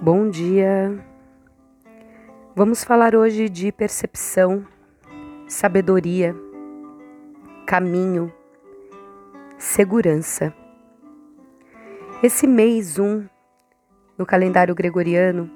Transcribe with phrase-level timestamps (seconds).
[0.00, 0.94] Bom dia.
[2.54, 4.66] Vamos falar hoje de percepção,
[5.48, 6.36] sabedoria,
[7.64, 8.30] caminho,
[9.56, 10.52] segurança.
[12.22, 13.26] Esse mês 1, um,
[14.18, 15.50] no calendário gregoriano,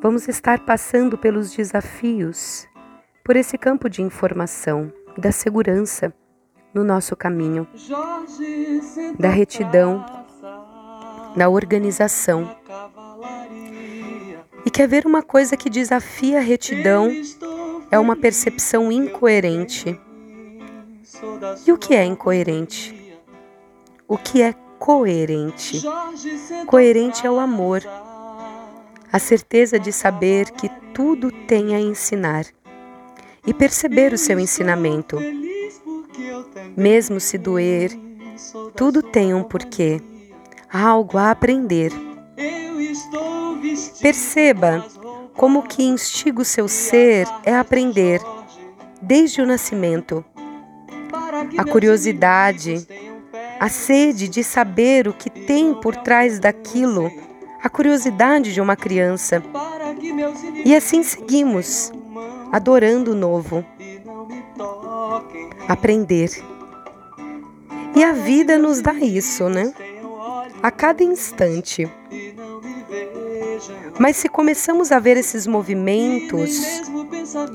[0.00, 2.68] vamos estar passando pelos desafios,
[3.24, 6.14] por esse campo de informação da segurança
[6.72, 7.66] no nosso caminho,
[9.18, 10.06] da retidão,
[11.36, 12.56] da organização
[14.66, 17.12] e quer ver uma coisa que desafia a retidão
[17.88, 19.98] é uma percepção incoerente.
[21.64, 23.16] E o que é incoerente?
[24.08, 25.80] O que é coerente?
[26.66, 27.80] Coerente é o amor,
[29.12, 32.44] a certeza de saber que tudo tem a ensinar
[33.46, 35.16] e perceber o seu ensinamento.
[36.76, 37.96] Mesmo se doer,
[38.74, 40.00] tudo tem um porquê,
[40.68, 42.05] algo a aprender.
[44.00, 44.84] Perceba
[45.34, 48.20] como que instiga o seu ser é aprender,
[49.00, 50.24] desde o nascimento.
[51.56, 52.86] A curiosidade,
[53.60, 57.10] a sede de saber o que tem por trás daquilo,
[57.62, 59.42] a curiosidade de uma criança.
[60.64, 61.92] E assim seguimos,
[62.52, 63.64] adorando o novo.
[65.68, 66.30] Aprender.
[67.94, 69.72] E a vida nos dá isso, né?
[70.62, 71.90] A cada instante.
[73.98, 76.82] Mas se começamos a ver esses movimentos,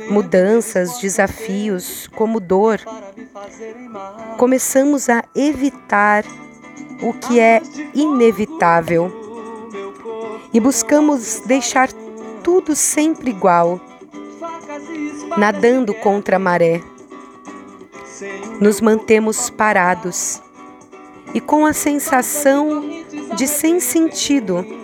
[0.10, 2.80] mudanças, desafios como dor,
[4.38, 6.26] começamos a evitar
[7.02, 7.62] o que é
[7.94, 9.12] inevitável
[10.54, 11.92] e buscamos deixar
[12.44, 13.80] tudo sempre igual,
[15.38, 16.82] nadando contra a maré.
[18.60, 20.42] Nos mantemos parados
[21.34, 22.84] e com a sensação
[23.36, 24.81] de sem sentido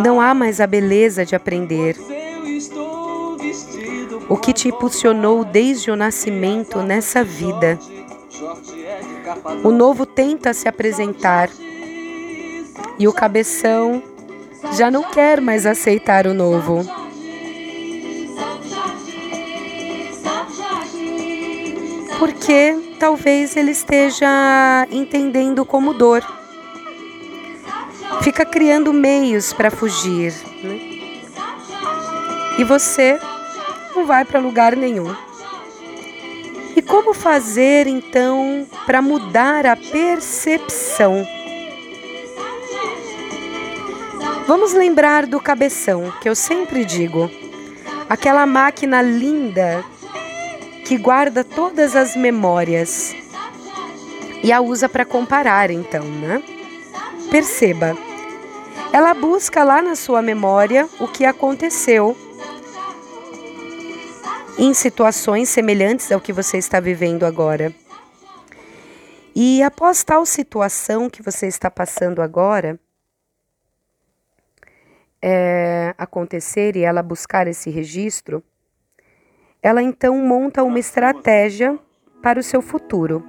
[0.00, 1.96] não há mais a beleza de aprender.
[4.28, 7.78] O que te impulsionou desde o nascimento nessa vida.
[9.62, 11.48] O novo tenta se apresentar
[12.98, 14.02] e o cabeção
[14.72, 16.84] já não quer mais aceitar o novo.
[22.18, 26.24] Porque talvez ele esteja entendendo como dor
[28.24, 30.32] fica criando meios para fugir.
[30.62, 30.80] Né?
[32.58, 33.20] E você
[33.94, 35.14] não vai para lugar nenhum.
[36.74, 41.26] E como fazer então para mudar a percepção?
[44.46, 47.30] Vamos lembrar do cabeção, que eu sempre digo,
[48.08, 49.84] aquela máquina linda
[50.86, 53.14] que guarda todas as memórias
[54.42, 56.42] e a usa para comparar, então, né?
[57.30, 57.96] Perceba,
[58.94, 62.16] ela busca lá na sua memória o que aconteceu
[64.56, 67.74] em situações semelhantes ao que você está vivendo agora.
[69.34, 72.78] E após tal situação que você está passando agora
[75.20, 78.44] é, acontecer e ela buscar esse registro,
[79.60, 81.76] ela então monta uma estratégia
[82.22, 83.24] para o seu futuro.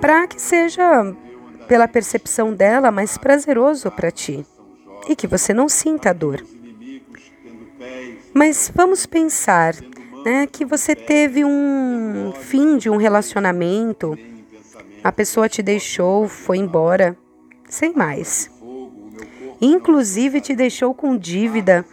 [0.00, 1.12] Para que seja
[1.66, 4.44] pela percepção dela, mais prazeroso para ti
[5.08, 6.44] e que você não sinta dor.
[8.34, 9.74] Mas vamos pensar
[10.24, 14.18] né, que você teve um fim de um relacionamento,
[15.02, 17.16] a pessoa te deixou, foi embora,
[17.68, 18.50] sem mais.
[19.60, 21.84] Inclusive te deixou com dívida,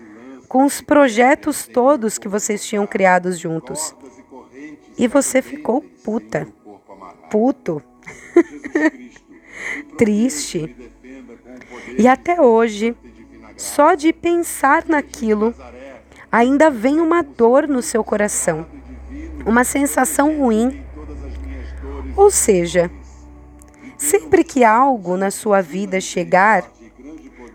[0.49, 3.95] com os projetos todos que vocês tinham criados juntos.
[4.97, 6.47] E você ficou puta,
[7.29, 7.81] puto.
[10.03, 10.75] triste.
[11.97, 12.95] E até hoje,
[13.55, 15.53] só de pensar naquilo,
[16.29, 18.65] ainda vem uma dor no seu coração,
[19.45, 20.83] uma sensação ruim.
[22.17, 22.91] Ou seja,
[23.97, 26.69] sempre que algo na sua vida chegar,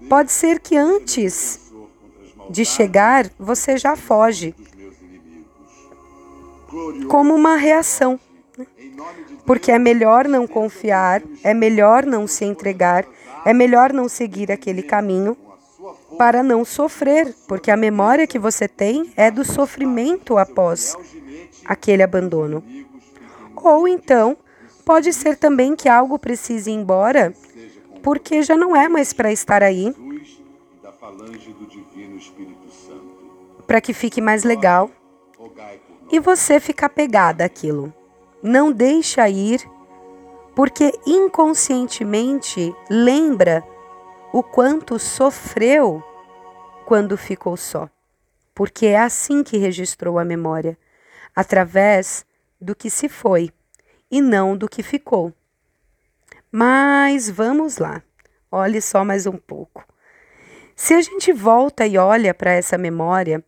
[0.09, 1.71] pode ser que antes
[2.49, 4.55] de chegar você já foge,
[7.09, 8.19] como uma reação.
[9.45, 13.05] Porque é melhor não confiar, é melhor não se entregar,
[13.45, 15.37] é melhor não seguir aquele caminho
[16.17, 20.97] para não sofrer, porque a memória que você tem é do sofrimento após
[21.65, 22.63] aquele abandono.
[23.55, 24.37] Ou então,
[24.85, 27.33] pode ser também que algo precise ir embora,
[28.03, 29.95] porque já não é mais para estar aí,
[33.67, 34.91] para que fique mais legal,
[36.11, 37.93] e você ficar pegada àquilo.
[38.43, 39.69] Não deixa ir,
[40.55, 43.65] porque inconscientemente lembra
[44.33, 46.03] o quanto sofreu
[46.85, 47.89] quando ficou só.
[48.55, 50.79] Porque é assim que registrou a memória,
[51.35, 52.25] através
[52.61, 53.51] do que se foi
[54.11, 55.33] e não do que ficou.
[56.51, 58.03] Mas vamos lá,
[58.51, 59.85] olhe só mais um pouco.
[60.75, 63.45] Se a gente volta e olha para essa memória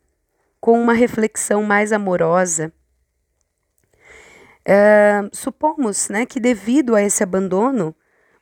[0.60, 2.72] com uma reflexão mais amorosa,
[5.32, 7.94] supomos né, que devido a esse abandono,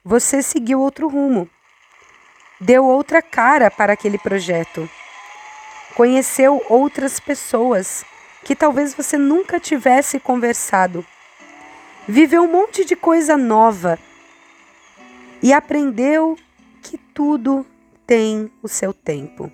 [0.05, 1.49] você seguiu outro rumo,
[2.61, 4.89] deu outra cara para aquele projeto,
[5.95, 8.05] conheceu outras pessoas
[8.45, 11.05] que talvez você nunca tivesse conversado,
[12.07, 13.99] viveu um monte de coisa nova
[15.43, 16.37] e aprendeu
[16.83, 17.67] que tudo
[18.07, 19.51] tem o seu tempo,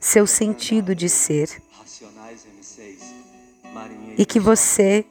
[0.00, 1.60] seu sentido de ser
[4.16, 5.04] e que você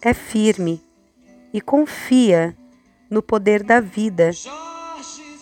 [0.00, 0.82] é firme
[1.52, 2.56] e confia
[3.10, 4.30] no poder da vida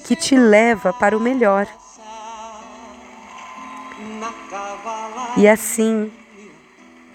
[0.04, 1.68] que te leva para o melhor.
[5.36, 6.10] E assim,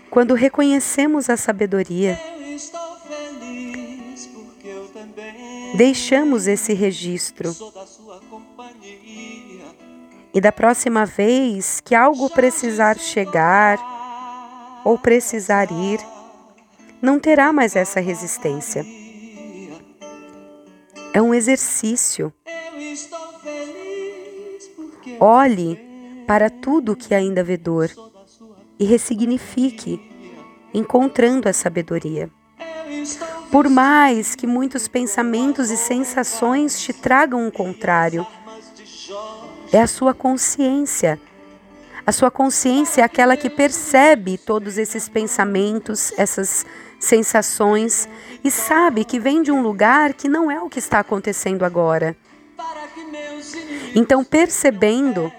[0.09, 2.19] quando reconhecemos a sabedoria,
[5.75, 7.55] deixamos esse registro.
[10.33, 13.77] E da próxima vez que algo precisar chegar,
[14.83, 15.99] ou precisar ir,
[17.01, 18.85] não terá mais essa resistência.
[21.13, 22.33] É um exercício.
[25.19, 25.79] Olhe
[26.25, 27.89] para tudo que ainda vê dor
[28.79, 30.01] e ressignifique,
[30.73, 32.29] encontrando a sabedoria.
[33.51, 38.25] Por mais que muitos pensamentos e sensações te tragam o contrário,
[39.71, 41.19] é a sua consciência
[42.05, 46.65] a sua consciência é aquela que percebe todos esses pensamentos, essas
[46.99, 48.09] sensações
[48.43, 52.15] e sabe que vem de um lugar que não é o que está acontecendo agora.
[53.95, 55.31] Então, percebendo,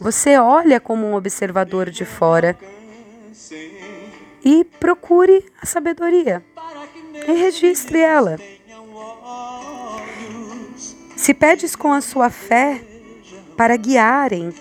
[0.00, 2.56] você olha como um observador de fora
[4.44, 6.42] e procure a sabedoria
[7.26, 8.38] e registre ela.
[11.16, 12.80] Se pedes com a sua fé
[13.56, 14.52] para guiarem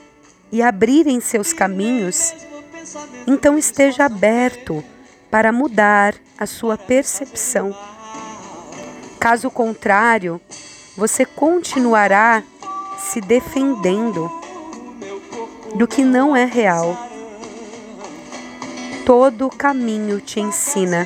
[0.51, 2.33] e abrirem seus caminhos,
[3.27, 4.83] então esteja aberto
[5.29, 7.75] para mudar a sua percepção.
[9.19, 10.39] Caso contrário,
[10.95, 12.43] você continuará
[12.97, 14.31] se defendendo
[15.75, 16.97] do que não é real.
[19.05, 21.05] Todo caminho te ensina.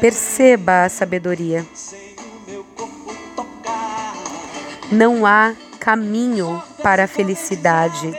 [0.00, 1.66] Perceba a sabedoria.
[4.90, 8.12] Não há caminho para a felicidade.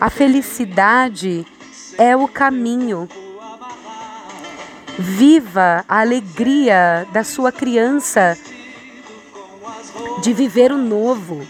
[0.00, 1.46] A felicidade
[1.98, 3.08] é o caminho.
[4.98, 8.38] Viva a alegria da sua criança
[10.22, 11.46] de viver o novo,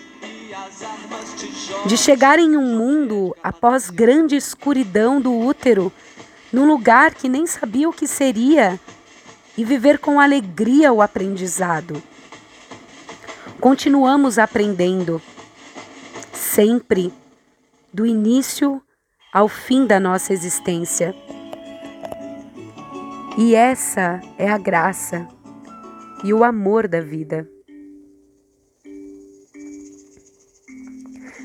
[1.87, 5.93] de chegar em um mundo após grande escuridão do útero,
[6.53, 8.79] num lugar que nem sabia o que seria,
[9.56, 12.03] e viver com alegria o aprendizado.
[13.61, 15.21] Continuamos aprendendo,
[16.33, 17.12] sempre,
[17.93, 18.81] do início
[19.31, 21.15] ao fim da nossa existência.
[23.37, 25.29] E essa é a graça
[26.25, 27.47] e o amor da vida.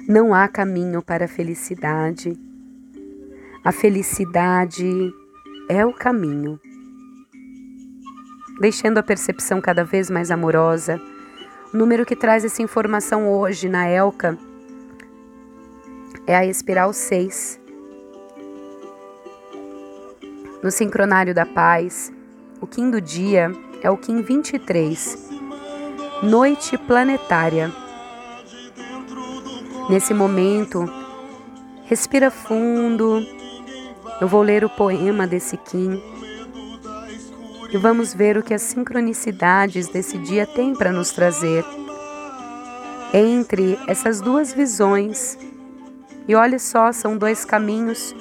[0.07, 2.31] Não há caminho para a felicidade.
[3.61, 5.11] A felicidade
[5.67, 6.57] é o caminho.
[8.61, 10.97] Deixando a percepção cada vez mais amorosa,
[11.73, 14.37] o número que traz essa informação hoje na ELCA
[16.27, 17.59] é a espiral 6.
[20.63, 22.11] No sincronário da paz,
[22.59, 25.29] o Kim do dia é o Kim 23,
[26.23, 27.71] noite planetária.
[29.89, 30.89] Nesse momento,
[31.85, 33.23] respira fundo.
[34.19, 36.01] Eu vou ler o poema desse Kim
[37.75, 41.65] e vamos ver o que as sincronicidades desse dia têm para nos trazer.
[43.13, 45.37] Entre essas duas visões,
[46.25, 48.15] e olha só, são dois caminhos,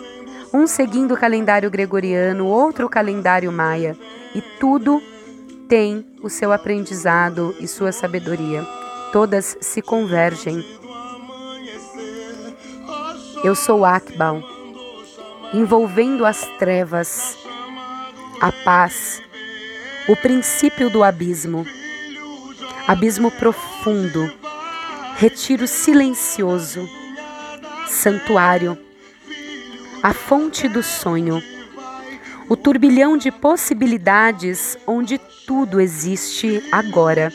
[0.52, 3.96] um seguindo o calendário gregoriano, outro o calendário maia,
[4.34, 5.00] e tudo
[5.68, 8.66] tem o seu aprendizado e sua sabedoria.
[9.12, 10.64] Todas se convergem.
[13.44, 14.42] Eu sou Akbal,
[15.52, 17.38] envolvendo as trevas,
[18.40, 19.22] a paz
[20.06, 21.66] o princípio do abismo,
[22.86, 24.30] abismo profundo,
[25.16, 26.86] retiro silencioso,
[27.88, 28.76] santuário,
[30.02, 31.42] a fonte do sonho,
[32.50, 37.32] o turbilhão de possibilidades onde tudo existe agora.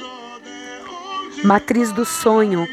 [1.44, 2.68] Matriz do sonho,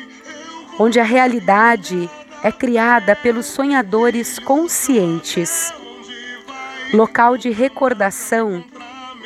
[0.78, 2.10] onde a realidade
[2.42, 5.72] é criada pelos sonhadores conscientes.
[6.92, 8.62] Local de recordação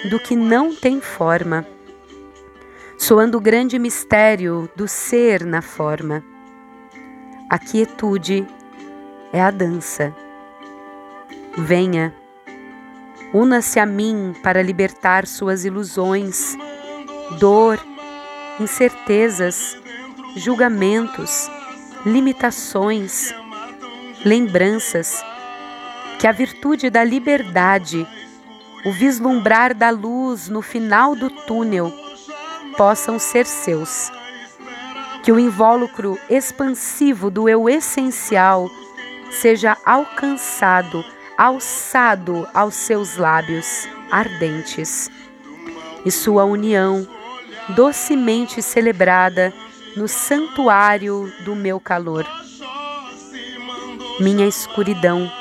[0.09, 1.67] do que não tem forma,
[2.97, 6.25] soando o grande mistério do ser na forma.
[7.49, 8.47] A quietude
[9.33, 10.15] é a dança.
[11.59, 12.15] Venha
[13.33, 16.57] Una-se a mim para libertar suas ilusões,
[17.39, 17.79] dor,
[18.59, 19.77] incertezas,
[20.35, 21.49] julgamentos,
[22.05, 23.33] limitações,
[24.25, 25.25] lembranças,
[26.19, 28.05] que a virtude da liberdade,
[28.85, 31.93] o vislumbrar da luz no final do túnel,
[32.77, 34.11] possam ser seus.
[35.23, 38.71] Que o invólucro expansivo do eu essencial
[39.31, 41.05] seja alcançado
[41.41, 45.11] alçado aos seus lábios ardentes,
[46.05, 47.09] e sua união
[47.71, 49.51] docemente celebrada
[49.97, 52.27] no santuário do meu calor.
[54.21, 55.33] Minha escuridão,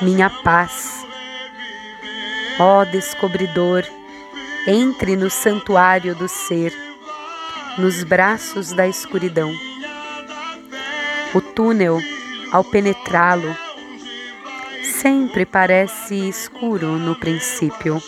[0.00, 0.99] minha paz.
[2.62, 3.82] Ó descobridor,
[4.66, 6.74] entre no santuário do ser,
[7.78, 9.50] nos braços da escuridão.
[11.32, 11.98] O túnel,
[12.52, 13.56] ao penetrá-lo,
[14.82, 18.02] sempre parece escuro no princípio.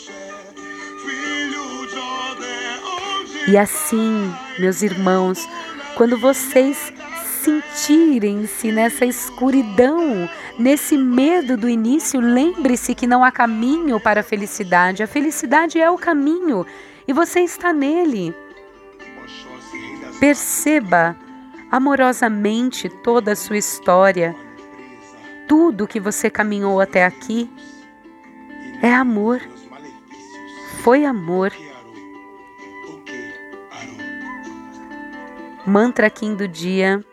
[3.49, 5.49] E assim, meus irmãos,
[5.97, 6.93] quando vocês
[7.43, 15.03] sentirem-se nessa escuridão, nesse medo do início, lembre-se que não há caminho para a felicidade.
[15.03, 16.65] A felicidade é o caminho
[17.07, 18.35] e você está nele.
[20.21, 21.17] Perceba
[21.71, 24.37] amorosamente toda a sua história
[25.53, 27.51] tudo que você caminhou até aqui
[28.81, 29.39] é amor.
[30.83, 31.53] Foi amor.
[35.67, 37.05] Mantra Kim do dia.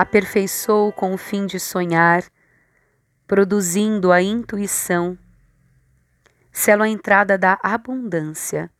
[0.00, 2.24] Aperfeiçoou com o fim de sonhar,
[3.26, 5.18] produzindo a intuição.
[6.50, 8.70] Selo a entrada da abundância,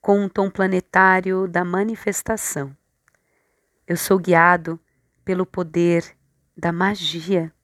[0.00, 2.76] com um tom planetário da manifestação.
[3.86, 4.80] Eu sou guiado
[5.24, 6.04] pelo poder
[6.56, 7.54] da magia.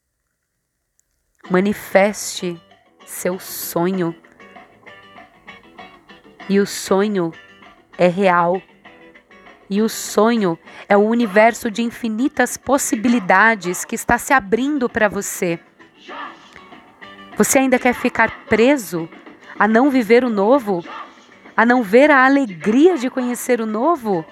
[1.50, 2.62] Manifeste
[3.04, 4.14] seu sonho.
[6.48, 7.32] E o sonho
[7.98, 8.62] é real.
[9.70, 10.58] E o sonho
[10.88, 15.60] é o universo de infinitas possibilidades que está se abrindo para você.
[17.36, 19.08] Você ainda quer ficar preso
[19.58, 20.82] a não viver o novo?
[21.56, 24.24] A não ver a alegria de conhecer o novo?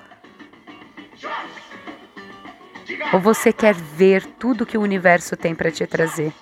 [3.12, 6.32] Ou você quer ver tudo que o universo tem para te trazer?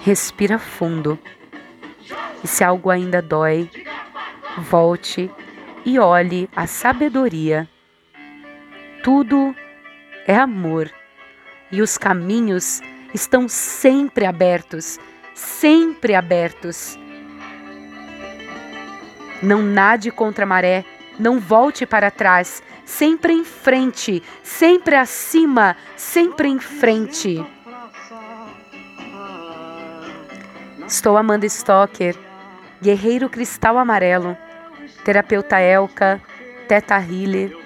[0.00, 1.18] Respira fundo.
[2.42, 3.68] E se algo ainda dói,
[4.58, 5.30] volte
[5.88, 7.66] e olhe a sabedoria.
[9.02, 9.56] Tudo
[10.26, 10.92] é amor
[11.72, 12.82] e os caminhos
[13.14, 15.00] estão sempre abertos,
[15.34, 16.98] sempre abertos.
[19.42, 20.84] Não nade contra a maré,
[21.18, 27.42] não volte para trás, sempre em frente, sempre acima, sempre em frente.
[30.86, 32.14] Estou Amanda Stocker,
[32.82, 34.36] guerreiro cristal amarelo,
[35.08, 36.20] terapeuta Elka,
[36.68, 37.56] teta healer,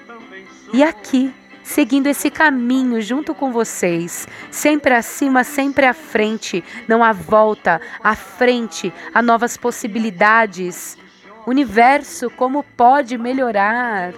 [0.72, 1.34] e aqui,
[1.64, 8.14] seguindo esse caminho junto com vocês, sempre acima, sempre à frente, não há volta, à
[8.14, 10.96] frente, a novas possibilidades.
[11.44, 14.14] Universo, como pode melhorar?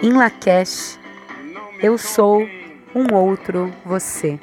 [0.00, 1.00] Em Lakesh,
[1.82, 2.48] eu sou
[2.94, 4.38] um outro você.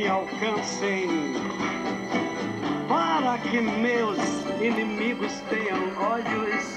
[0.00, 1.34] Me alcancem.
[2.88, 4.18] Para que meus
[4.60, 5.78] inimigos tenham
[6.10, 6.76] olhos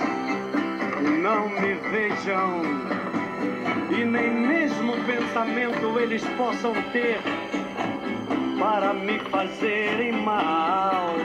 [0.99, 2.61] e não me vejam.
[3.97, 7.21] E nem mesmo pensamento eles possam ter
[8.59, 11.13] para me fazerem mal.